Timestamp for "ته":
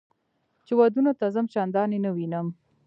1.19-1.25